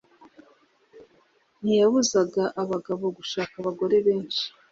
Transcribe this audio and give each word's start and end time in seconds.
Ntiyabuzaga 1.61 2.43
abagabo 2.61 3.05
gushaka 3.17 3.53
abagore 3.61 3.95
benshi 4.07 4.45